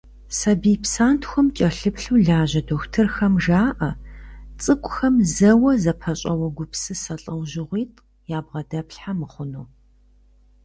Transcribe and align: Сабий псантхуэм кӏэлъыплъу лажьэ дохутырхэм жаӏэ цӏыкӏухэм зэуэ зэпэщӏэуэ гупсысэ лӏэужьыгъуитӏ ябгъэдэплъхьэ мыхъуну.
Сабий 0.39 0.77
псантхуэм 0.83 1.47
кӏэлъыплъу 1.55 2.17
лажьэ 2.25 2.61
дохутырхэм 2.67 3.33
жаӏэ 3.43 3.89
цӏыкӏухэм 4.61 5.15
зэуэ 5.33 5.71
зэпэщӏэуэ 5.83 6.47
гупсысэ 6.55 7.13
лӏэужьыгъуитӏ 7.23 8.03
ябгъэдэплъхьэ 8.37 9.11
мыхъуну. 9.19 9.65